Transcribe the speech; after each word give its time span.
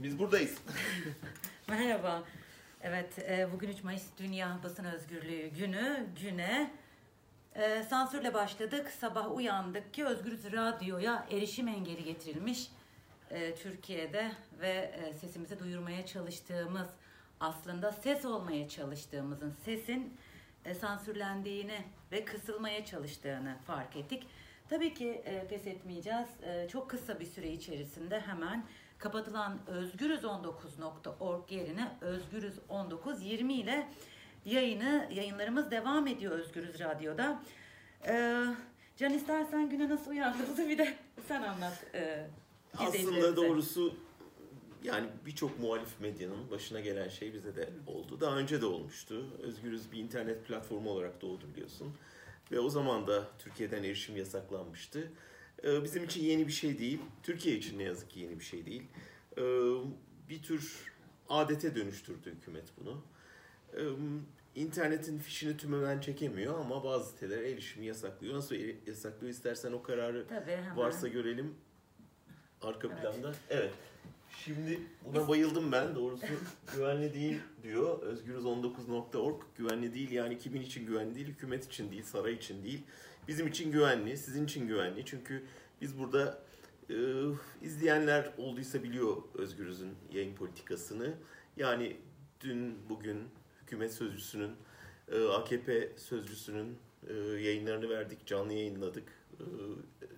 Biz 0.00 0.18
buradayız. 0.18 0.58
Merhaba. 1.68 2.22
Evet, 2.82 3.18
e, 3.18 3.48
bugün 3.52 3.68
3 3.68 3.84
Mayıs 3.84 4.04
Dünya 4.18 4.58
Basın 4.64 4.84
Özgürlüğü 4.84 5.48
Günü. 5.48 6.06
Güne 6.22 6.70
e, 7.54 7.82
sansürle 7.82 8.34
başladık. 8.34 8.90
Sabah 8.90 9.36
uyandık 9.36 9.94
ki 9.94 10.04
Özgürüz 10.04 10.52
Radyo'ya 10.52 11.26
erişim 11.30 11.68
engeli 11.68 12.04
getirilmiş. 12.04 12.70
E, 13.30 13.54
Türkiye'de 13.54 14.32
ve 14.60 14.68
e, 14.68 15.12
sesimizi 15.12 15.58
duyurmaya 15.58 16.06
çalıştığımız, 16.06 16.88
aslında 17.40 17.92
ses 17.92 18.24
olmaya 18.24 18.68
çalıştığımızın 18.68 19.54
sesin 19.64 20.16
sansürlendiğini 20.80 21.84
ve 22.12 22.24
kısılmaya 22.24 22.84
çalıştığını 22.84 23.56
fark 23.66 23.96
ettik. 23.96 24.26
Tabii 24.68 24.94
ki 24.94 25.22
pes 25.48 25.66
etmeyeceğiz. 25.66 26.28
Çok 26.72 26.90
kısa 26.90 27.20
bir 27.20 27.26
süre 27.26 27.52
içerisinde 27.52 28.20
hemen 28.20 28.64
kapatılan 28.98 29.58
özgürüz19.org 29.68 31.52
yerine 31.52 31.96
özgürüz1920 32.00 33.52
ile 33.52 33.88
yayını 34.44 35.08
yayınlarımız 35.12 35.70
devam 35.70 36.06
ediyor 36.06 36.38
Özgürüz 36.38 36.80
Radyo'da. 36.80 37.42
Ee, 38.08 38.44
Can 38.96 39.12
istersen 39.12 39.70
güne 39.70 39.88
nasıl 39.88 40.10
uyandığımızı 40.10 40.68
bir 40.68 40.78
de 40.78 40.96
sen 41.28 41.42
anlat. 41.42 41.84
E, 41.94 42.26
Aslında 42.78 43.36
doğrusu 43.36 43.94
yani 44.84 45.06
birçok 45.26 45.58
muhalif 45.60 46.00
medyanın 46.00 46.50
başına 46.50 46.80
gelen 46.80 47.08
şey 47.08 47.34
bize 47.34 47.56
de 47.56 47.68
oldu. 47.86 48.20
Daha 48.20 48.36
önce 48.36 48.60
de 48.60 48.66
olmuştu. 48.66 49.26
Özgürüz 49.42 49.92
bir 49.92 49.98
internet 49.98 50.46
platformu 50.46 50.90
olarak 50.90 51.20
doğdu 51.22 51.44
biliyorsun. 51.54 51.94
Ve 52.52 52.60
o 52.60 52.68
zaman 52.70 53.06
da 53.06 53.24
Türkiye'den 53.38 53.82
erişim 53.82 54.16
yasaklanmıştı. 54.16 55.12
Ee, 55.64 55.84
Bizim 55.84 56.04
için 56.04 56.24
yeni 56.24 56.46
bir 56.46 56.52
şey 56.52 56.78
değil. 56.78 56.98
Türkiye 57.22 57.56
için 57.56 57.78
ne 57.78 57.82
yazık 57.82 58.10
ki 58.10 58.20
yeni 58.20 58.40
bir 58.40 58.44
şey 58.44 58.66
değil. 58.66 58.82
Ee, 59.38 59.42
Bir 60.28 60.42
tür 60.42 60.92
adete 61.28 61.74
dönüştürdü 61.76 62.34
hükümet 62.38 62.64
bunu. 62.80 63.02
Ee, 63.76 63.80
İnternetin 64.54 65.18
fişini 65.18 65.56
tümümen 65.56 66.00
çekemiyor 66.00 66.60
ama 66.60 66.84
bazı 66.84 67.10
sitelere 67.10 67.50
erişimi 67.50 67.86
yasaklıyor. 67.86 68.34
Nasıl 68.34 68.56
yasaklıyor 68.86 69.32
istersen 69.32 69.72
o 69.72 69.82
kararı 69.82 70.26
Tabii 70.28 70.50
hemen. 70.50 70.76
varsa 70.76 71.08
görelim. 71.08 71.54
Arka 72.62 72.88
Evet. 72.88 73.00
planda. 73.02 73.34
Evet. 73.50 73.72
Şimdi 74.44 74.80
buna 75.04 75.28
bayıldım 75.28 75.72
ben. 75.72 75.94
Doğrusu 75.94 76.26
güvenli 76.74 77.14
değil 77.14 77.38
diyor. 77.62 78.02
Özgürüz19.org 78.02 79.42
güvenli 79.56 79.94
değil 79.94 80.10
yani 80.10 80.38
kimin 80.38 80.60
için 80.60 80.86
güvenli 80.86 81.14
değil? 81.14 81.26
Hükümet 81.26 81.66
için 81.66 81.90
değil, 81.90 82.02
saray 82.02 82.32
için 82.34 82.64
değil. 82.64 82.82
Bizim 83.28 83.46
için 83.46 83.72
güvenli, 83.72 84.16
sizin 84.16 84.44
için 84.44 84.68
güvenli. 84.68 85.04
Çünkü 85.04 85.42
biz 85.80 85.98
burada 85.98 86.42
e, 86.90 86.94
izleyenler 87.62 88.32
olduysa 88.38 88.82
biliyor 88.82 89.16
Özgürüz'ün 89.34 89.94
yayın 90.12 90.34
politikasını. 90.34 91.14
Yani 91.56 91.96
dün 92.40 92.78
bugün 92.88 93.18
hükümet 93.62 93.92
sözcüsünün, 93.92 94.50
e, 95.12 95.24
AKP 95.24 95.92
sözcüsünün 95.96 96.78
e, 97.08 97.14
yayınlarını 97.14 97.88
verdik, 97.88 98.26
canlı 98.26 98.52
yayınladık. 98.52 99.08
E, 99.32 99.44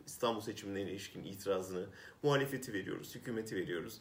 İstanbul 0.07 0.41
seçimlerine 0.41 0.91
ilişkin 0.91 1.25
itirazını, 1.25 1.87
muhalefeti 2.23 2.73
veriyoruz, 2.73 3.15
hükümeti 3.15 3.57
veriyoruz. 3.57 4.01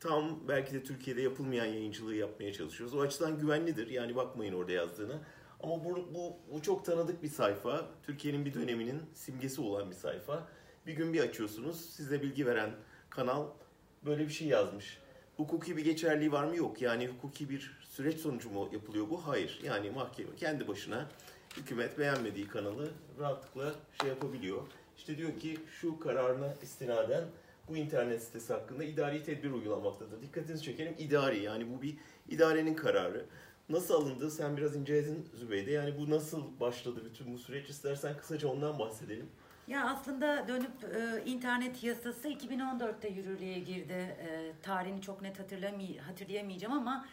Tam 0.00 0.48
belki 0.48 0.74
de 0.74 0.82
Türkiye'de 0.82 1.22
yapılmayan 1.22 1.66
yayıncılığı 1.66 2.14
yapmaya 2.14 2.52
çalışıyoruz. 2.52 2.94
O 2.94 3.00
açıdan 3.00 3.38
güvenlidir. 3.38 3.88
Yani 3.88 4.16
bakmayın 4.16 4.52
orada 4.52 4.72
yazdığına. 4.72 5.20
Ama 5.62 5.84
bu, 5.84 6.08
bu, 6.14 6.36
bu 6.52 6.62
çok 6.62 6.84
tanıdık 6.84 7.22
bir 7.22 7.28
sayfa. 7.28 7.86
Türkiye'nin 8.02 8.44
bir 8.44 8.54
döneminin 8.54 9.02
simgesi 9.14 9.60
olan 9.60 9.90
bir 9.90 9.96
sayfa. 9.96 10.48
Bir 10.86 10.92
gün 10.92 11.12
bir 11.12 11.20
açıyorsunuz. 11.20 11.80
Size 11.90 12.22
bilgi 12.22 12.46
veren 12.46 12.70
kanal 13.10 13.46
böyle 14.04 14.24
bir 14.24 14.32
şey 14.32 14.48
yazmış. 14.48 14.98
Hukuki 15.36 15.76
bir 15.76 15.84
geçerliği 15.84 16.32
var 16.32 16.44
mı? 16.44 16.56
Yok. 16.56 16.82
Yani 16.82 17.08
hukuki 17.08 17.50
bir 17.50 17.78
süreç 17.82 18.18
sonucu 18.18 18.50
mu 18.50 18.68
yapılıyor 18.72 19.10
bu? 19.10 19.26
Hayır. 19.26 19.60
Yani 19.64 19.90
mahkeme 19.90 20.36
kendi 20.36 20.68
başına 20.68 21.08
hükümet 21.56 21.98
beğenmediği 21.98 22.48
kanalı 22.48 22.90
rahatlıkla 23.20 23.74
şey 24.00 24.08
yapabiliyor. 24.08 24.62
İşte 24.96 25.18
diyor 25.18 25.38
ki 25.38 25.58
şu 25.80 25.98
kararına 25.98 26.54
istinaden 26.62 27.24
bu 27.68 27.76
internet 27.76 28.22
sitesi 28.22 28.52
hakkında 28.52 28.84
idari 28.84 29.22
tedbir 29.22 29.50
uygulanmaktadır. 29.50 30.22
Dikkatinizi 30.22 30.62
çekelim 30.62 30.94
idari 30.98 31.42
yani 31.42 31.66
bu 31.72 31.82
bir 31.82 31.96
idarenin 32.28 32.74
kararı. 32.74 33.26
Nasıl 33.72 33.94
alındı 33.94 34.30
sen 34.30 34.56
biraz 34.56 34.76
inceledin 34.76 35.28
Zübeyde. 35.34 35.70
Yani 35.70 35.98
bu 35.98 36.10
nasıl 36.10 36.60
başladı 36.60 37.02
bütün 37.04 37.34
bu 37.34 37.38
süreç 37.38 37.68
istersen 37.68 38.16
kısaca 38.16 38.48
ondan 38.48 38.78
bahsedelim. 38.78 39.28
Ya 39.68 39.90
aslında 39.90 40.48
dönüp 40.48 40.84
e, 40.84 41.30
internet 41.30 41.84
yasası 41.84 42.28
2014'te 42.28 43.08
yürürlüğe 43.08 43.58
girdi. 43.58 43.92
E, 43.92 44.52
tarihini 44.62 45.02
çok 45.02 45.22
net 45.22 45.40
hatırlamay 45.40 45.98
hatırlayamayacağım 45.98 46.72
ama 46.74 47.06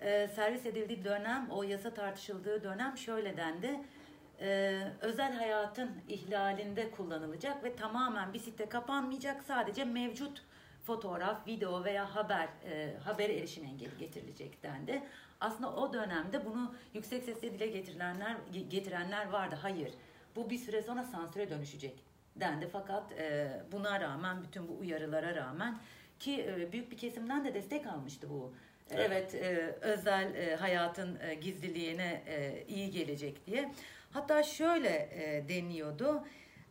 e, 0.00 0.28
servis 0.28 0.66
edildiği 0.66 1.04
dönem, 1.04 1.48
o 1.50 1.62
yasa 1.62 1.94
tartışıldığı 1.94 2.64
dönem 2.64 2.98
şöyle 2.98 3.36
dendi. 3.36 3.80
E, 4.40 4.80
özel 5.00 5.32
hayatın 5.32 5.90
ihlalinde 6.08 6.90
kullanılacak 6.90 7.64
ve 7.64 7.76
tamamen 7.76 8.32
bir 8.32 8.38
site 8.38 8.68
kapanmayacak. 8.68 9.44
Sadece 9.44 9.84
mevcut 9.84 10.42
fotoğraf, 10.86 11.46
video 11.46 11.84
veya 11.84 12.14
haber 12.14 12.48
e, 12.70 12.96
haber 13.04 13.30
erişim 13.30 13.64
engeli 13.64 13.98
getirilecek 13.98 14.62
dendi. 14.62 15.02
Aslında 15.40 15.74
o 15.74 15.92
dönemde 15.92 16.44
bunu 16.44 16.74
yüksek 16.94 17.24
sesle 17.24 17.52
dile 17.52 17.66
getirilenler 17.66 18.36
getirenler 18.70 19.28
vardı. 19.28 19.58
Hayır 19.62 19.94
bu 20.36 20.50
bir 20.50 20.58
süre 20.58 20.82
sonra 20.82 21.04
sansüre 21.04 21.50
dönüşecek 21.50 21.94
dendi. 22.36 22.68
Fakat 22.72 23.12
e, 23.12 23.48
buna 23.72 24.00
rağmen 24.00 24.42
bütün 24.42 24.68
bu 24.68 24.78
uyarılara 24.78 25.34
rağmen 25.34 25.78
ki 26.18 26.46
e, 26.48 26.72
büyük 26.72 26.90
bir 26.90 26.96
kesimden 26.96 27.44
de 27.44 27.54
destek 27.54 27.86
almıştı 27.86 28.30
bu. 28.30 28.54
Evet. 28.90 29.10
Evet, 29.10 29.34
e, 29.34 29.76
özel 29.80 30.34
e, 30.34 30.56
hayatın 30.56 31.18
e, 31.20 31.34
gizliliğine 31.34 32.22
e, 32.26 32.64
iyi 32.68 32.90
gelecek 32.90 33.46
diye. 33.46 33.72
Hatta 34.10 34.42
şöyle 34.42 34.88
e, 34.88 35.48
deniyordu. 35.48 36.24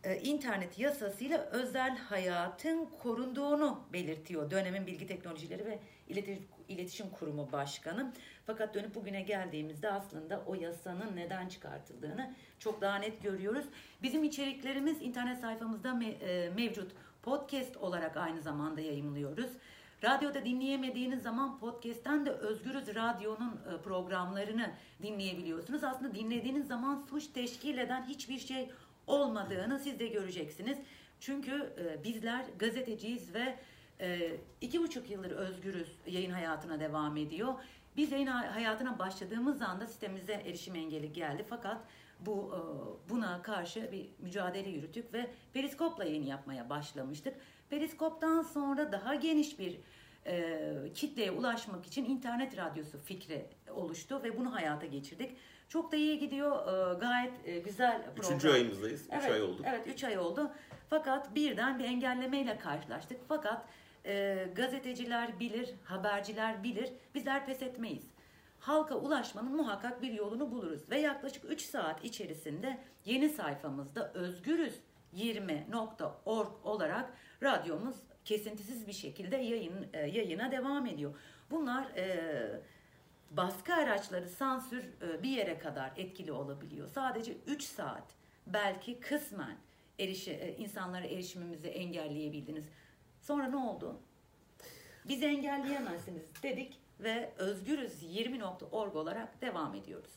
E, 0.04 0.18
internet 0.22 0.80
yasasıyla 0.80 1.38
özel 1.38 1.98
hayatın 1.98 2.90
korunduğunu 3.04 3.80
belirtiyor 3.94 4.52
dönemin 4.52 4.88
bilgi 4.88 5.08
teknolojileri 5.08 5.66
ve 5.66 5.80
İletiş- 6.10 6.40
iletişim 6.70 7.10
kurumu 7.10 7.52
başkanı. 7.52 8.14
Fakat 8.46 8.74
dönüp 8.74 8.96
bugüne 8.96 9.22
geldiğimizde 9.22 9.92
aslında 9.92 10.44
o 10.48 10.54
yasanın 10.56 11.16
neden 11.16 11.48
çıkartıldığını 11.50 12.34
çok 12.60 12.82
daha 12.82 12.96
net 12.96 13.24
görüyoruz. 13.24 13.66
Bizim 14.02 14.24
içeriklerimiz 14.24 15.02
internet 15.02 15.40
sayfamızda 15.40 16.00
e, 16.04 16.50
mevcut. 16.56 16.92
Podcast 17.22 17.78
olarak 17.78 18.18
aynı 18.18 18.42
zamanda 18.42 18.82
yayınlıyoruz. 18.82 19.50
Radyoda 20.04 20.46
dinleyemediğiniz 20.46 21.22
zaman 21.24 21.60
podcast'ten 21.60 22.26
de 22.26 22.30
Özgürüz 22.30 22.96
Radyo'nun 22.96 23.52
e, 23.74 23.82
programlarını 23.82 24.72
dinleyebiliyorsunuz. 25.02 25.84
Aslında 25.84 26.16
dinlediğiniz 26.16 26.68
zaman 26.68 27.04
suç 27.10 27.28
teşkil 27.28 27.78
eden 27.78 28.04
hiçbir 28.04 28.40
şey 28.40 28.70
olmadığını 29.08 29.80
siz 29.80 30.00
de 30.00 30.08
göreceksiniz. 30.08 30.78
Çünkü 31.20 31.74
e, 31.78 32.04
bizler 32.04 32.46
gazeteciyiz 32.60 33.34
ve 33.34 33.56
e, 34.02 34.38
iki 34.62 34.82
buçuk 34.82 35.10
yıldır 35.10 35.32
özgürüz 35.32 35.98
yayın 36.08 36.32
hayatına 36.32 36.80
devam 36.80 37.18
ediyor. 37.18 37.54
Biz 37.98 38.12
yayın 38.12 38.28
hayatına 38.28 39.00
başladığımız 39.00 39.62
anda 39.62 39.88
sitemize 39.88 40.34
erişim 40.34 40.76
engeli 40.76 41.14
geldi. 41.14 41.46
Fakat 41.50 41.78
bu 42.20 42.52
e, 42.56 42.60
buna 43.10 43.42
karşı 43.42 43.92
bir 43.92 44.10
mücadele 44.20 44.70
yürüttük 44.70 45.14
ve 45.14 45.30
Periskop'la 45.54 46.04
yayın 46.06 46.26
yapmaya 46.26 46.70
başlamıştık. 46.70 47.36
Periskop'tan 47.70 48.42
sonra 48.42 48.92
daha 48.92 49.16
geniş 49.16 49.60
bir 49.60 49.80
e, 50.26 50.74
kitleye 50.94 51.32
ulaşmak 51.32 51.86
için 51.86 52.06
internet 52.06 52.58
radyosu 52.58 52.98
fikri 52.98 53.46
oluştu 53.76 54.24
ve 54.24 54.38
bunu 54.38 54.54
hayata 54.54 54.86
geçirdik. 54.86 55.38
Çok 55.74 55.92
da 55.92 55.96
iyi 55.96 56.20
gidiyor. 56.20 56.68
e, 56.68 56.94
gayet 57.00 57.34
e, 57.46 57.60
güzel 57.60 58.04
program. 58.04 58.24
Üçüncü 58.24 58.50
ayımızdayız. 58.50 59.02
Üç 59.02 59.08
Evet, 59.12 59.32
ay 59.32 59.42
oldu. 59.42 59.62
Evet 59.66 59.88
3 59.88 60.04
ay 60.04 60.18
oldu. 60.18 60.52
Fakat 60.90 61.36
birden 61.36 61.80
bir 61.80 61.84
engellemeyle 61.84 62.58
karşılaştık. 62.58 63.18
Fakat 63.28 63.66
e, 64.06 64.48
gazeteciler 64.56 65.40
bilir, 65.40 65.70
haberciler 65.84 66.64
bilir. 66.64 66.90
Bizler 67.16 67.46
pes 67.46 67.62
etmeyiz. 67.62 68.04
Halka 68.60 68.96
ulaşmanın 68.96 69.56
muhakkak 69.56 70.02
bir 70.02 70.12
yolunu 70.12 70.52
buluruz. 70.52 70.90
Ve 70.90 71.00
yaklaşık 71.00 71.52
3 71.52 71.62
saat 71.62 72.06
içerisinde 72.06 72.78
yeni 73.06 73.30
sayfamızda 73.30 74.14
özgürüz20.org 74.14 76.52
olarak 76.64 77.14
radyomuz 77.44 77.96
kesintisiz 78.26 78.88
bir 78.88 78.94
şekilde 78.94 79.38
yayın 79.38 79.88
e, 79.94 80.00
yayına 80.00 80.52
devam 80.52 80.86
ediyor. 80.86 81.16
Bunlar 81.52 81.84
e, 81.84 82.62
baskı 83.38 83.74
araçları 83.74 84.30
sansür 84.30 84.84
e, 84.84 85.24
bir 85.24 85.30
yere 85.30 85.60
kadar 85.60 85.92
etkili 85.98 86.32
olabiliyor. 86.32 86.90
Sadece 86.96 87.38
3 87.48 87.64
saat 87.64 88.04
belki 88.48 89.00
kısmen 89.00 89.58
erişi, 90.00 90.32
e, 90.32 90.56
insanlara 90.58 91.06
erişimimizi 91.06 91.68
engelleyebildiniz. 91.68 92.66
Sonra 93.22 93.48
ne 93.48 93.56
oldu? 93.56 94.00
Bizi 95.08 95.26
engelleyemezsiniz 95.26 96.24
dedik 96.44 96.80
ve 97.00 97.34
özgürüz20.org 97.38 98.96
olarak 98.96 99.42
devam 99.42 99.76
ediyoruz. 99.76 100.12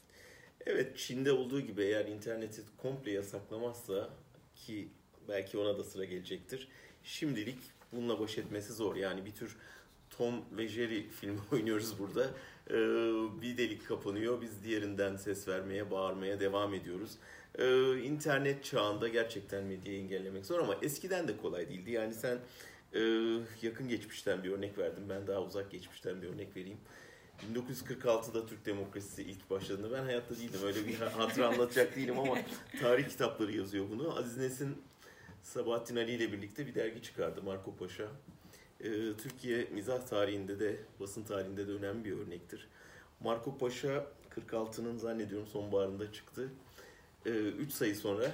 Evet 0.67 0.99
Çin'de 0.99 1.33
olduğu 1.33 1.61
gibi 1.61 1.83
eğer 1.83 2.07
interneti 2.07 2.63
komple 2.77 3.11
yasaklamazsa 3.11 4.11
ki 4.55 4.89
belki 5.29 5.59
ona 5.59 5.79
da 5.79 5.85
sıra 5.85 6.05
gelecektir. 6.05 6.69
Şimdilik 7.05 7.59
bununla 7.93 8.21
baş 8.21 8.39
etmesi 8.39 8.73
zor. 8.73 8.97
Yani 8.97 9.25
bir 9.25 9.35
tür 9.35 9.57
Tom 10.19 10.35
ve 10.53 10.69
Jerry 10.69 11.09
filmi 11.09 11.39
oynuyoruz 11.53 11.99
burada. 11.99 12.31
Ee, 12.71 12.75
bir 13.43 13.57
delik 13.57 13.89
kapanıyor. 13.89 14.41
Biz 14.41 14.65
diğerinden 14.65 15.17
ses 15.17 15.49
vermeye, 15.49 15.91
bağırmaya 15.91 16.41
devam 16.41 16.75
ediyoruz. 16.75 17.11
Ee, 17.59 17.99
internet 17.99 18.65
çağında 18.65 19.09
gerçekten 19.09 19.65
medyayı 19.65 19.99
engellemek 19.99 20.47
zor 20.47 20.59
ama 20.59 20.77
eskiden 20.83 21.29
de 21.29 21.37
kolay 21.37 21.69
değildi. 21.69 21.91
Yani 21.91 22.15
sen 22.15 22.39
e, 22.95 23.01
yakın 23.63 23.89
geçmişten 23.89 24.45
bir 24.45 24.51
örnek 24.51 24.79
verdim. 24.79 25.05
Ben 25.09 25.27
daha 25.27 25.43
uzak 25.43 25.71
geçmişten 25.71 26.23
bir 26.23 26.29
örnek 26.29 26.57
vereyim. 26.57 26.79
1946'da 27.55 28.47
Türk 28.47 28.67
demokrasisi 28.67 29.23
ilk 29.23 29.51
başladığında 29.51 29.93
ben 29.93 30.05
hayatta 30.05 30.37
değildim. 30.37 30.61
Öyle 30.65 30.87
bir 30.87 30.95
hatıra 30.95 31.49
anlatacak 31.49 31.97
değilim 31.97 32.19
ama 32.19 32.39
tarih 32.81 33.09
kitapları 33.09 33.57
yazıyor 33.57 33.85
bunu. 33.91 34.19
Aziz 34.19 34.37
Nesin 34.37 34.77
Sabahattin 35.43 35.97
Ali 35.97 36.13
ile 36.13 36.33
birlikte 36.33 36.67
bir 36.67 36.75
dergi 36.75 37.03
çıkardı 37.03 37.43
Marco 37.43 37.77
Paşa. 37.77 38.09
Ee, 38.81 39.17
Türkiye 39.23 39.65
mizah 39.65 40.07
tarihinde 40.07 40.61
de 40.61 40.77
basın 41.01 41.25
tarihinde 41.25 41.69
de 41.69 41.73
önemli 41.73 42.05
bir 42.05 42.19
örnektir. 42.19 42.69
Marco 43.21 43.59
Paşa 43.59 44.07
46'nın 44.31 44.97
zannediyorum 44.97 45.47
sonbaharında 45.47 46.13
çıktı. 46.13 46.51
3 47.25 47.69
ee, 47.69 47.71
sayı 47.71 47.97
sonra 47.97 48.33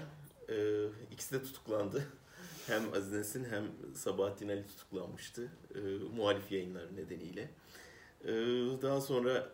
e, 0.48 0.86
ikisi 1.12 1.34
de 1.34 1.42
tutuklandı. 1.42 2.06
Hem 2.66 2.94
Aziz 2.94 3.12
Nesin 3.12 3.44
hem 3.44 3.64
Sabahattin 3.94 4.48
Ali 4.48 4.66
tutuklanmıştı 4.66 5.48
e, 5.74 5.78
muhalif 6.16 6.52
yayınlar 6.52 6.96
nedeniyle. 6.96 7.50
E, 8.24 8.32
daha 8.82 9.00
sonra 9.00 9.48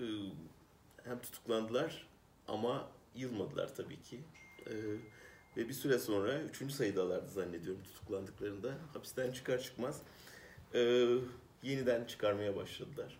e, 0.00 0.04
hem 1.04 1.20
tutuklandılar 1.20 2.06
ama 2.48 2.88
yılmadılar 3.14 3.74
tabii 3.74 4.02
ki. 4.02 4.20
E, 4.66 4.72
ve 5.56 5.68
bir 5.68 5.74
süre 5.74 5.98
sonra 5.98 6.42
üçüncü 6.42 6.74
sayıdalardı 6.74 7.30
zannediyorum 7.30 7.82
tutuklandıklarında. 7.82 8.74
Hapisten 8.92 9.32
çıkar 9.32 9.58
çıkmaz 9.58 10.02
e, 10.74 11.08
yeniden 11.62 12.04
çıkarmaya 12.04 12.56
başladılar. 12.56 13.18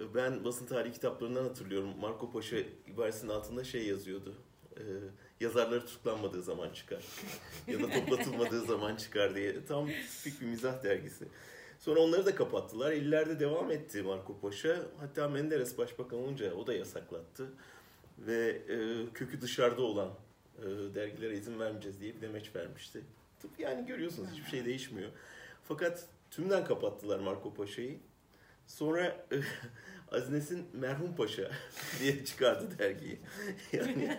E, 0.00 0.14
ben 0.14 0.44
basın 0.44 0.66
tarihi 0.66 0.92
kitaplarından 0.92 1.44
hatırlıyorum. 1.44 2.00
Marco 2.00 2.32
Paşa 2.32 2.56
ibaresinin 2.86 3.30
altında 3.30 3.64
şey 3.64 3.86
yazıyordu. 3.86 4.34
E, 4.76 4.82
yazarları 5.40 5.86
tutuklanmadığı 5.86 6.42
zaman 6.42 6.70
çıkar. 6.70 7.04
ya 7.66 7.82
da 7.82 7.90
toplatılmadığı 7.90 8.64
zaman 8.64 8.96
çıkar 8.96 9.34
diye. 9.34 9.64
Tam 9.64 9.86
tipik 9.86 10.40
bir 10.40 10.46
mizah 10.46 10.84
dergisi. 10.84 11.24
Sonra 11.78 12.00
onları 12.00 12.26
da 12.26 12.34
kapattılar. 12.34 12.92
İllerde 12.92 13.40
devam 13.40 13.70
etti 13.70 14.02
Marco 14.02 14.40
Paşa. 14.40 14.82
Hatta 14.98 15.28
Menderes 15.28 15.78
başbakan 15.78 16.18
olunca 16.18 16.54
o 16.54 16.66
da 16.66 16.74
yasaklattı. 16.74 17.46
Ve 18.18 18.62
e, 18.68 18.76
kökü 19.14 19.40
dışarıda 19.40 19.82
olan 19.82 20.10
dergilere 20.94 21.34
izin 21.34 21.60
vermeyeceğiz 21.60 22.00
diye 22.00 22.16
bir 22.16 22.20
demeç 22.20 22.56
vermişti. 22.56 23.02
Yani 23.58 23.86
görüyorsunuz 23.86 24.30
hiçbir 24.32 24.50
şey 24.50 24.64
değişmiyor. 24.64 25.10
Fakat 25.68 26.06
tümden 26.30 26.64
kapattılar 26.64 27.18
Marco 27.18 27.54
Paşa'yı. 27.54 27.98
Sonra 28.66 29.26
Aznes'in 30.12 30.66
Merhum 30.72 31.16
Paşa 31.16 31.50
diye 32.00 32.24
çıkardı 32.24 32.78
dergiyi. 32.78 33.18
Yani 33.72 34.18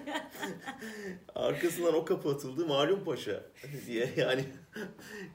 arkasından 1.35 1.93
o 1.95 2.05
kapatıldı 2.05 2.65
Malum 2.65 3.03
Paşa 3.03 3.43
diye 3.87 4.13
yani 4.17 4.45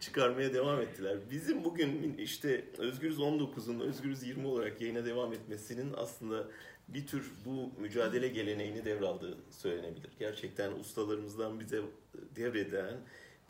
çıkarmaya 0.00 0.54
devam 0.54 0.80
ettiler. 0.80 1.18
Bizim 1.30 1.64
bugün 1.64 2.14
işte 2.18 2.64
Özgürüz 2.78 3.18
19'un 3.18 3.80
Özgürüz 3.80 4.22
20 4.22 4.46
olarak 4.46 4.80
yayına 4.80 5.04
devam 5.04 5.32
etmesinin 5.32 5.92
aslında 5.96 6.48
bir 6.94 7.06
tür 7.06 7.32
bu 7.44 7.80
mücadele 7.80 8.28
geleneğini 8.28 8.84
devraldığı 8.84 9.36
söylenebilir. 9.50 10.10
Gerçekten 10.18 10.72
ustalarımızdan 10.72 11.60
bize 11.60 11.80
devreden 12.36 12.94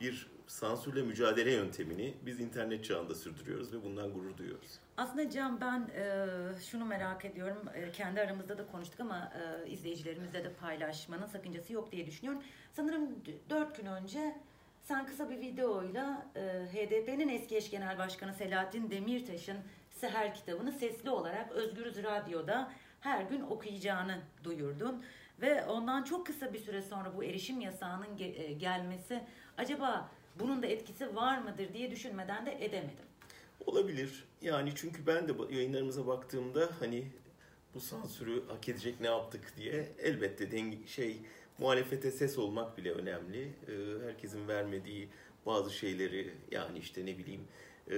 bir 0.00 0.26
sansürle 0.46 1.02
mücadele 1.02 1.50
yöntemini 1.50 2.14
biz 2.26 2.40
internet 2.40 2.84
çağında 2.84 3.14
sürdürüyoruz 3.14 3.72
ve 3.72 3.84
bundan 3.84 4.12
gurur 4.12 4.36
duyuyoruz. 4.36 4.78
Aslında 4.96 5.30
Can 5.30 5.60
ben 5.60 5.88
e, 5.96 6.26
şunu 6.70 6.84
merak 6.84 7.24
ediyorum. 7.24 7.58
E, 7.74 7.92
kendi 7.92 8.20
aramızda 8.20 8.58
da 8.58 8.66
konuştuk 8.66 9.00
ama 9.00 9.32
e, 9.66 9.70
izleyicilerimizle 9.70 10.44
de 10.44 10.52
paylaşmanın 10.52 11.26
sakıncası 11.26 11.72
yok 11.72 11.92
diye 11.92 12.06
düşünüyorum. 12.06 12.42
Sanırım 12.72 13.08
dört 13.50 13.76
gün 13.76 13.86
önce 13.86 14.36
sen 14.84 15.06
kısa 15.06 15.30
bir 15.30 15.40
videoyla 15.40 16.26
e, 16.36 16.40
HDP'nin 16.72 17.28
eski 17.28 17.56
eş 17.56 17.70
genel 17.70 17.98
başkanı 17.98 18.34
Selahattin 18.34 18.90
Demirtaş'ın 18.90 19.58
Seher 19.90 20.34
kitabını 20.34 20.72
sesli 20.72 21.10
olarak 21.10 21.52
Özgürüz 21.52 22.02
Radyo'da 22.02 22.72
her 23.02 23.22
gün 23.22 23.40
okuyacağını 23.40 24.20
duyurdun. 24.44 25.04
Ve 25.40 25.64
ondan 25.64 26.02
çok 26.02 26.26
kısa 26.26 26.52
bir 26.52 26.58
süre 26.58 26.82
sonra 26.82 27.16
bu 27.16 27.24
erişim 27.24 27.60
yasağının 27.60 28.18
e, 28.18 28.52
gelmesi 28.52 29.22
acaba 29.58 30.10
bunun 30.38 30.62
da 30.62 30.66
etkisi 30.66 31.16
var 31.16 31.38
mıdır 31.38 31.74
diye 31.74 31.90
düşünmeden 31.90 32.46
de 32.46 32.64
edemedim. 32.64 33.06
Olabilir. 33.66 34.24
Yani 34.42 34.72
çünkü 34.74 35.06
ben 35.06 35.28
de 35.28 35.32
yayınlarımıza 35.50 36.06
baktığımda 36.06 36.68
hani 36.80 37.04
bu 37.74 37.80
sansürü 37.80 38.48
hak 38.48 38.68
edecek 38.68 39.00
ne 39.00 39.06
yaptık 39.06 39.52
diye 39.56 39.88
elbette 39.98 40.50
denge, 40.50 40.86
şey 40.86 41.16
muhalefete 41.58 42.10
ses 42.10 42.38
olmak 42.38 42.78
bile 42.78 42.92
önemli. 42.92 43.52
Herkesin 44.06 44.48
vermediği 44.48 45.08
bazı 45.46 45.70
şeyleri 45.70 46.30
yani 46.50 46.78
işte 46.78 47.06
ne 47.06 47.18
bileyim 47.18 47.44
e, 47.90 47.96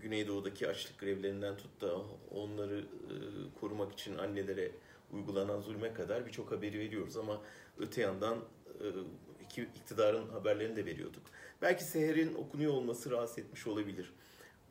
Güneydoğu'daki 0.00 0.68
açlık 0.68 0.98
grevlerinden 0.98 1.56
tut 1.56 1.80
da 1.80 1.96
onları 2.30 2.78
e, 2.78 3.14
korumak 3.60 3.92
için 3.92 4.18
annelere 4.18 4.72
uygulanan 5.12 5.60
zulme 5.60 5.94
kadar 5.94 6.26
birçok 6.26 6.52
haberi 6.52 6.78
veriyoruz 6.78 7.16
ama 7.16 7.40
öte 7.78 8.00
yandan 8.00 8.38
e, 8.80 8.86
iki 9.44 9.62
iktidarın 9.62 10.28
haberlerini 10.28 10.76
de 10.76 10.86
veriyorduk. 10.86 11.22
Belki 11.62 11.84
Seher'in 11.84 12.34
okunuyor 12.34 12.72
olması 12.72 13.10
rahatsız 13.10 13.38
etmiş 13.38 13.66
olabilir. 13.66 14.12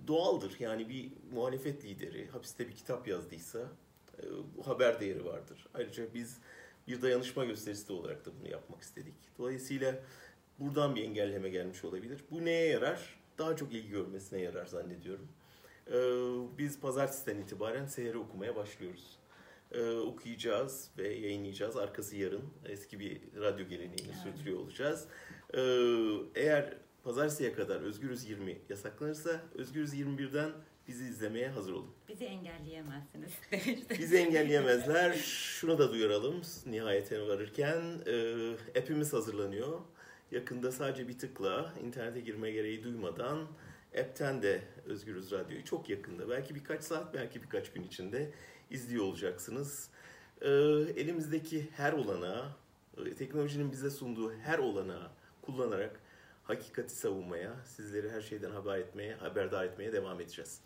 Doğaldır 0.07 0.55
yani 0.59 0.89
bir 0.89 1.11
muhalefet 1.33 1.85
lideri 1.85 2.27
hapiste 2.27 2.67
bir 2.67 2.75
kitap 2.75 3.07
yazdıysa 3.07 3.59
e, 4.19 4.23
bu 4.57 4.67
haber 4.67 4.99
değeri 4.99 5.25
vardır. 5.25 5.67
Ayrıca 5.73 6.13
biz 6.13 6.37
bir 6.87 7.01
dayanışma 7.01 7.45
gösterisi 7.45 7.87
de 7.87 7.93
olarak 7.93 8.25
da 8.25 8.31
bunu 8.39 8.51
yapmak 8.51 8.81
istedik. 8.81 9.15
Dolayısıyla 9.37 10.03
buradan 10.61 10.95
bir 10.95 11.03
engelleme 11.03 11.49
gelmiş 11.49 11.83
olabilir. 11.83 12.23
Bu 12.31 12.45
neye 12.45 12.67
yarar? 12.67 13.19
Daha 13.37 13.55
çok 13.55 13.73
ilgi 13.73 13.89
görmesine 13.89 14.41
yarar 14.41 14.65
zannediyorum. 14.65 15.27
E, 15.87 15.97
biz 16.57 16.79
pazartesiden 16.79 17.37
itibaren 17.37 17.85
Seher'i 17.85 18.17
okumaya 18.17 18.55
başlıyoruz 18.55 19.21
e, 19.71 19.91
okuyacağız 19.91 20.89
ve 20.97 21.07
yayınlayacağız. 21.13 21.77
Arkası 21.77 22.15
yarın 22.15 22.43
eski 22.65 22.99
bir 22.99 23.21
radyo 23.41 23.67
geleneğini 23.67 24.07
yani. 24.07 24.21
sürdürüyor 24.23 24.59
olacağız. 24.59 25.07
E, 25.53 25.61
eğer 26.41 26.73
pazartesiye 27.03 27.53
kadar 27.53 27.81
Özgürüz 27.81 28.29
20 28.29 28.57
yasaklanırsa 28.69 29.41
Özgürüz 29.55 29.93
21'den 29.93 30.51
bizi 30.87 31.03
izlemeye 31.03 31.49
hazır 31.49 31.73
olun. 31.73 31.91
Bizi 32.09 32.25
engelleyemezsiniz. 32.25 33.31
bizi 33.99 34.17
engelleyemezler. 34.17 35.13
Şunu 35.13 35.77
da 35.77 35.91
duyuralım 35.91 36.41
nihayetine 36.65 37.27
varırken. 37.27 37.81
E, 38.05 38.79
app'imiz 38.79 39.13
hazırlanıyor. 39.13 39.79
Yakında 40.31 40.71
sadece 40.71 41.07
bir 41.07 41.19
tıkla 41.19 41.73
internete 41.83 42.19
girme 42.19 42.51
gereği 42.51 42.83
duymadan 42.83 43.47
app'ten 43.99 44.41
de 44.41 44.61
Özgürüz 44.85 45.31
Radyo'yu 45.31 45.65
çok 45.65 45.89
yakında 45.89 46.29
belki 46.29 46.55
birkaç 46.55 46.83
saat 46.83 47.13
belki 47.13 47.43
birkaç 47.43 47.71
gün 47.71 47.83
içinde 47.83 48.31
izliyor 48.69 49.03
olacaksınız. 49.03 49.89
Ee, 50.41 50.49
elimizdeki 50.95 51.69
her 51.71 51.93
olana, 51.93 52.57
e, 53.05 53.13
teknolojinin 53.13 53.71
bize 53.71 53.89
sunduğu 53.89 54.33
her 54.33 54.59
olana 54.59 55.11
kullanarak 55.41 55.99
hakikati 56.43 56.95
savunmaya, 56.95 57.55
sizleri 57.65 58.09
her 58.09 58.21
şeyden 58.21 58.51
haber 58.51 58.77
etmeye, 58.77 59.15
haberdar 59.15 59.65
etmeye 59.65 59.93
devam 59.93 60.21
edeceğiz. 60.21 60.61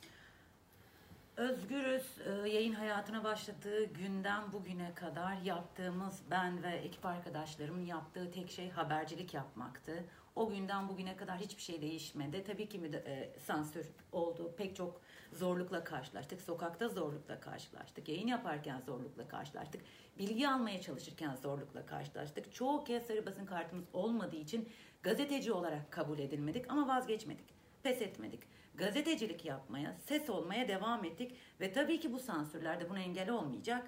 Özgürüz 1.38 2.04
e, 2.25 2.50
yayın 2.50 2.74
hayatına 2.74 3.24
başladığı 3.24 3.84
günden 3.84 4.54
bugüne 4.54 4.94
kadar 4.96 5.38
yaptığımız 5.42 6.22
ben 6.32 6.63
ve 6.63 6.72
ekip 6.72 7.06
arkadaşlarımın 7.06 7.86
yaptığı 7.86 8.32
tek 8.32 8.51
şey 8.51 8.70
habercilik 8.70 9.34
yapmaktı. 9.34 10.04
O 10.36 10.50
günden 10.50 10.89
bugüne 10.89 11.15
kadar 11.15 11.38
hiçbir 11.38 11.62
şey 11.62 11.82
değişmedi. 11.82 12.44
Tabii 12.44 12.70
ki 12.70 12.92
e, 13.06 13.39
sansür 13.39 13.88
oldu. 14.12 14.54
Pek 14.58 14.75
çok 14.75 15.01
zorlukla 15.34 15.84
karşılaştık. 15.84 16.42
Sokakta 16.42 16.89
zorlukla 16.89 17.39
karşılaştık. 17.39 18.10
Yayın 18.10 18.27
yaparken 18.27 18.82
zorlukla 18.86 19.27
karşılaştık. 19.27 19.82
Bilgi 20.18 20.50
almaya 20.50 20.82
çalışırken 20.82 21.36
zorlukla 21.36 21.86
karşılaştık. 21.86 22.54
Çoğu 22.54 22.84
kez 22.84 23.08
sarı 23.08 23.25
basın 23.25 23.46
kartımız 23.46 23.86
olmadığı 23.94 24.36
için 24.36 24.70
gazeteci 25.04 25.51
olarak 25.51 25.92
kabul 25.92 26.20
edilmedik 26.20 26.72
ama 26.72 26.88
vazgeçmedik. 26.88 27.64
Pes 27.86 28.01
etmedik. 28.01 28.39
Gazetecilik 28.75 29.46
yapmaya, 29.46 29.96
ses 30.08 30.30
olmaya 30.30 30.68
devam 30.68 31.06
ettik 31.06 31.36
ve 31.62 31.74
tabii 31.74 32.00
ki 32.00 32.13
bu 32.13 32.20
sansürlerde 32.20 32.89
buna 32.89 33.00
engel 33.00 33.30
olmayacak. 33.30 33.88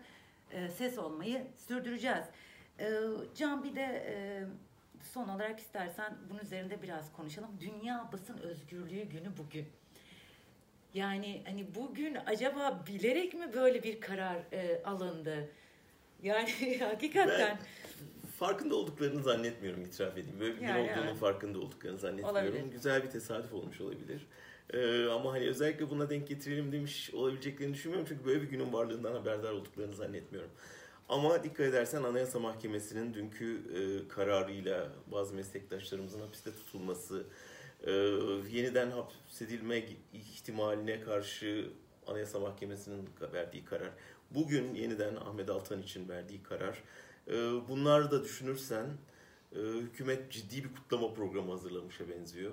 E, 0.52 0.70
ses 0.70 0.98
olmayı 0.98 1.48
sürdüreceğiz. 1.68 2.26
E, 2.80 2.90
Can 3.36 3.64
bir 3.64 3.76
de 3.76 4.06
e, 4.08 4.44
son 5.14 5.28
olarak 5.28 5.60
istersen 5.60 6.18
bunun 6.30 6.40
üzerinde 6.40 6.82
biraz 6.82 7.14
konuşalım. 7.14 7.50
Dünya 7.60 8.10
Basın 8.14 8.38
Özgürlüğü 8.38 9.04
Günü 9.04 9.38
bugün. 9.38 9.68
Yani 10.94 11.44
hani 11.46 11.76
bugün 11.76 12.18
acaba 12.26 12.84
bilerek 12.88 13.34
mi 13.34 13.54
böyle 13.54 13.84
bir 13.84 14.02
karar 14.02 14.38
e, 14.52 14.84
alındı? 14.84 15.50
Yani 16.24 16.50
hakikaten... 16.80 17.40
Ben 17.40 17.58
farkında 18.40 18.76
olduklarını 18.76 19.24
zannetmiyorum 19.24 19.82
itiraf 19.82 20.18
edeyim. 20.18 20.40
Böyle 20.40 20.56
bir 20.56 20.62
yani, 20.62 20.84
gün 20.84 20.92
olduğunun 20.92 21.08
evet. 21.08 21.18
farkında 21.18 21.60
olduklarını 21.60 21.98
zannetmiyorum. 21.98 22.48
Olabilir. 22.48 22.72
Güzel 22.72 23.04
bir 23.04 23.10
tesadüf 23.10 23.54
olmuş 23.54 23.82
olabilir. 23.82 24.28
Ee, 24.74 25.06
ama 25.06 25.34
hani 25.34 25.48
özellikle 25.48 25.90
buna 25.90 26.10
denk 26.10 26.28
getirelim 26.28 26.72
demiş 26.72 27.14
olabileceklerini 27.14 27.74
düşünmüyorum. 27.74 28.08
Çünkü 28.10 28.26
böyle 28.26 28.42
bir 28.42 28.48
günün 28.50 28.74
varlığından 28.74 29.14
haberdar 29.14 29.52
olduklarını 29.52 29.96
zannetmiyorum. 29.96 30.52
Ama 31.10 31.44
dikkat 31.44 31.66
edersen 31.66 32.04
Anayasa 32.04 32.40
Mahkemesi'nin 32.40 33.14
dünkü 33.14 33.62
e, 33.76 34.08
kararıyla 34.08 34.90
bazı 35.12 35.36
meslektaşlarımızın 35.36 36.22
hapiste 36.22 36.52
tutulması, 36.52 37.24
e, 37.86 37.92
yeniden 38.52 38.92
hapsedilme 38.92 39.84
ihtimaline 40.14 41.02
karşı 41.02 41.70
Anayasa 42.08 42.40
Mahkemesi'nin 42.40 43.10
verdiği 43.34 43.66
karar, 43.66 43.92
bugün 44.32 44.76
yeniden 44.76 45.16
Ahmet 45.16 45.50
Altan 45.50 45.82
için 45.82 46.10
verdiği 46.10 46.44
karar, 46.44 46.84
e, 47.28 47.34
bunlar 47.70 48.12
da 48.12 48.24
düşünürsen 48.24 48.86
e, 49.56 49.60
hükümet 49.60 50.32
ciddi 50.32 50.64
bir 50.64 50.76
kutlama 50.76 51.14
programı 51.14 51.52
hazırlamışa 51.52 52.10
benziyor. 52.10 52.52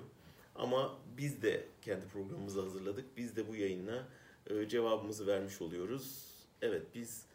Ama 0.55 0.97
biz 1.17 1.41
de 1.41 1.65
kendi 1.81 2.07
programımızı 2.07 2.61
hazırladık. 2.61 3.17
Biz 3.17 3.35
de 3.35 3.47
bu 3.47 3.55
yayına 3.55 4.07
e, 4.49 4.67
cevabımızı 4.67 5.27
vermiş 5.27 5.61
oluyoruz. 5.61 6.25
Evet 6.61 6.83
biz 6.95 7.25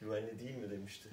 güvenli 0.00 0.40
değil 0.40 0.56
mi 0.56 0.70
demişti. 0.70 1.08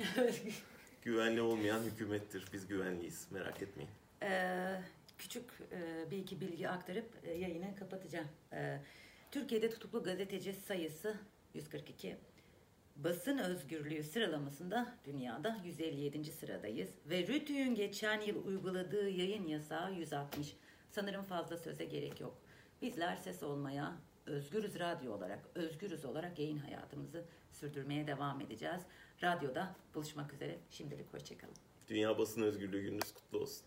güvenli 1.01 1.41
olmayan 1.41 1.83
hükümettir. 1.83 2.45
Biz 2.53 2.67
güvenliyiz. 2.67 3.27
Merak 3.31 3.61
etmeyin. 3.61 3.91
Ee, 4.23 4.81
küçük 5.17 5.45
e, 5.71 6.11
bir 6.11 6.17
iki 6.17 6.41
bilgi 6.41 6.69
aktarıp 6.69 7.05
e, 7.23 7.33
yayını 7.33 7.75
kapatacağım. 7.75 8.27
E, 8.53 8.79
Türkiye'de 9.31 9.69
tutuklu 9.69 10.03
gazeteci 10.03 10.53
sayısı 10.53 11.15
142. 11.53 12.17
Basın 13.03 13.37
özgürlüğü 13.37 14.03
sıralamasında 14.03 14.95
dünyada 15.05 15.57
157. 15.65 16.31
sıradayız. 16.31 16.89
Ve 17.05 17.27
Rütü'nün 17.27 17.75
geçen 17.75 18.21
yıl 18.21 18.45
uyguladığı 18.45 19.09
yayın 19.09 19.47
yasağı 19.47 19.93
160. 19.93 20.55
Sanırım 20.89 21.23
fazla 21.23 21.57
söze 21.57 21.85
gerek 21.85 22.21
yok. 22.21 22.37
Bizler 22.81 23.15
ses 23.15 23.43
olmaya, 23.43 23.97
özgürüz 24.25 24.79
radyo 24.79 25.13
olarak, 25.13 25.39
özgürüz 25.55 26.05
olarak 26.05 26.39
yayın 26.39 26.57
hayatımızı 26.57 27.25
sürdürmeye 27.51 28.07
devam 28.07 28.41
edeceğiz. 28.41 28.81
Radyoda 29.23 29.75
buluşmak 29.95 30.33
üzere. 30.33 30.57
Şimdilik 30.69 31.13
hoşçakalın. 31.13 31.55
Dünya 31.87 32.17
Basın 32.17 32.41
Özgürlüğü 32.41 32.81
gününüz 32.81 33.13
kutlu 33.13 33.39
olsun. 33.39 33.65